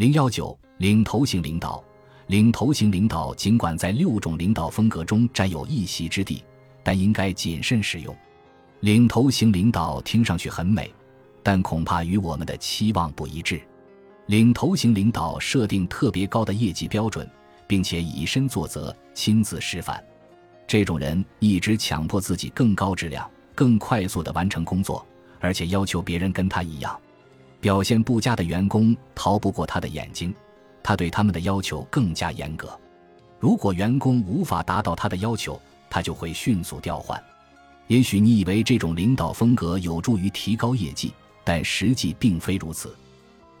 [0.00, 1.84] 零幺九，领头型领导。
[2.28, 6.42] 领头型领导尽管在六种领导风格中占有一席之地，
[6.82, 8.16] 但应该谨慎使用。
[8.80, 10.90] 领头型领导听上去很美，
[11.42, 13.60] 但恐怕与我们的期望不一致。
[14.24, 17.30] 领头型领导设定特别高的业绩标准，
[17.66, 20.02] 并且以身作则，亲自示范。
[20.66, 25.06] 这种人一直强迫自己更高质量、更快速地完成工作，
[25.40, 26.98] 而且要求别人跟他一样。
[27.60, 30.34] 表现不佳的员工逃不过他的眼睛。
[30.82, 32.78] 他对他们的要求更加严格，
[33.38, 35.60] 如果员工无法达到他的要求，
[35.90, 37.22] 他就会迅速调换。
[37.86, 41.12] 也许你以为这种领导风格有助于提高业绩，
[41.44, 42.96] 但实际并非如此。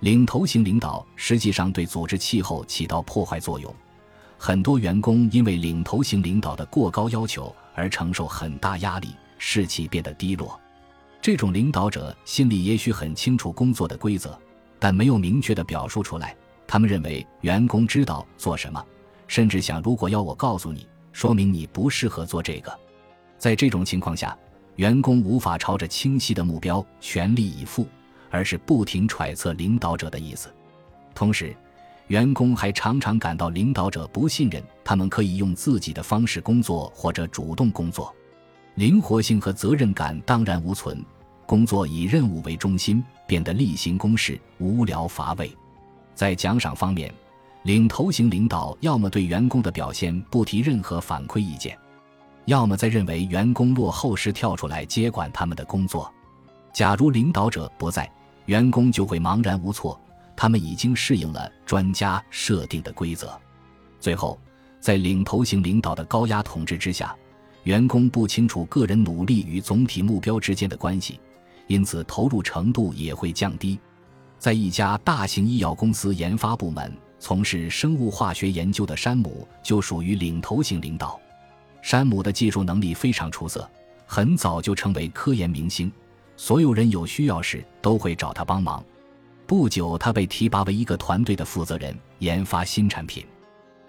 [0.00, 3.72] 领头型领导实际上对组织气候起到破坏作用，
[4.38, 10.58] 很多员工因为领头型领导的过高要求而承受很大压力，士气变得低落。
[11.30, 14.36] 这种领导者心里也许很清楚工作的规则，
[14.80, 16.36] 但没有明确的表述出来。
[16.66, 18.84] 他们认为员工知道做什么，
[19.28, 22.78] 甚至想，如果要我告诉你，说明你不适合做这个。
[23.38, 24.36] 在这种情况下，
[24.74, 27.86] 员工无法朝着清晰的目标全力以赴，
[28.28, 30.52] 而是不停揣测领导者的意思。
[31.14, 31.54] 同时，
[32.08, 38.12] 员工还常常感到领导者不信任他们可以用自己的方式工作或者主动工作，
[38.74, 41.00] 灵活性和责任感荡然无存，
[41.50, 45.50] 工作以任务为中心，变得例行公事，无聊乏味。
[46.14, 47.12] 在奖赏方面，
[47.64, 51.76] 领头型领导要么对员工的表现不提任何反馈意见，
[52.44, 56.08] 要么在认为员工落后时跳出来接管他们的工作。
[56.72, 58.08] 假如领导者不在，
[58.46, 60.00] 员工就会茫然无措，
[60.36, 63.36] 他们已经适应了专家设定的规则。
[63.98, 64.38] 最后，
[64.78, 67.12] 在领头型领导的高压统治之下，
[67.64, 71.18] 员工不清楚个人努力与总体目标之间的关系，
[71.70, 73.78] 因此投入程度也会降低。
[74.40, 81.20] 在一家大型医药公司研发部门从事生物化学研究的山姆就属于领头型领导。
[81.80, 83.70] 山姆的技术能力非常出色，
[84.04, 85.92] 很早就成为科研明星，
[86.36, 88.84] 所有人有需要时都会找他帮忙。
[89.46, 93.24] 不久，他被提拔为一个团队的负责人，研发新产品。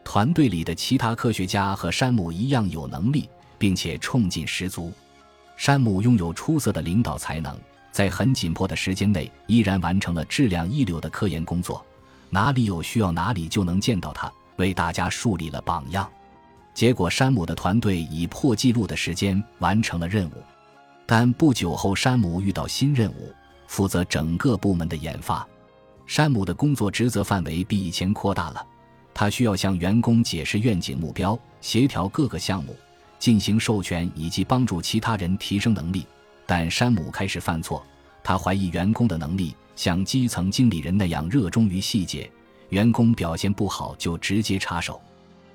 [0.03, 3.27] 团队里的其他科学家和山姆一样有能力，
[3.57, 4.91] 并且冲劲十足。
[5.57, 7.57] 山姆拥有出色的领导才能。
[7.91, 11.85] 在很紧迫的时间内，依然完成了质量一流的科研工作。
[12.29, 16.09] 哪里有需要，哪里就能见到他，为大家树立了榜样。
[16.73, 20.33] 结果，山姆的团队以破纪录的时间完成了任务。
[21.05, 23.33] 但不久后，山姆遇到新任务，
[23.67, 25.45] 负责整个部门的研发。
[26.07, 28.65] 山姆的工作职责范围比以前扩大了，
[29.13, 32.73] 他需要向员工解释愿景目标，协调各个项目，
[33.19, 36.07] 进行授权，以及帮助其他人提升能力。
[36.51, 37.81] 但山姆开始犯错，
[38.21, 42.29] 他怀疑员工的能力像基层经理人那样热衷于细节，
[42.71, 45.01] 员工表现不好就直接插手。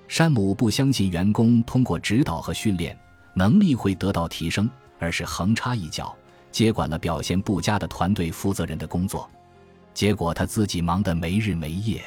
[0.09, 2.99] 山姆不相信员工通过指导和训练
[3.35, 6.17] 能力会得到提升，而是横插一脚，
[6.51, 9.29] 接管了表现不佳的团队负责人的工作，
[9.93, 12.03] 结果他自己忙得没日没夜。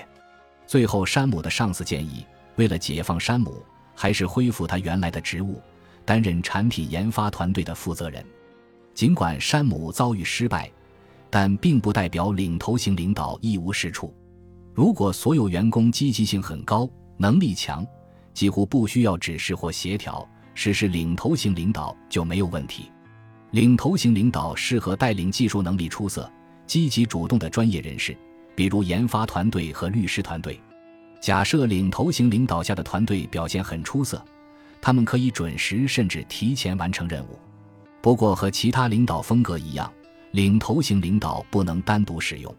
[0.66, 2.25] 最后，山姆的上司建议，
[2.56, 3.63] 为了解放山姆，
[3.94, 5.61] 还是恢复他原来的职务，
[6.06, 8.25] 担任产品研发团队的负责人。
[8.99, 10.69] 尽管山姆遭遇失败，
[11.29, 14.13] 但并不代表领头型领导一无是处。
[14.73, 17.88] 如果所有员工积极性很高、能力强，
[18.33, 22.91] 几乎不需要指示或协调，实施领头型领导就没有问题。
[23.51, 26.29] 领头型领导适合带领技术能力出色、
[26.67, 28.13] 积极主动的专业人士，
[28.53, 30.59] 比如研发团队和律师团队。
[31.21, 34.21] 假设领头型领导下的团队表现很出色，
[34.81, 37.39] 他们可以准时甚至提前完成任务。
[38.01, 39.91] 不过，和其他领导风格一样，
[40.31, 42.55] 领头型领导不能单独使用。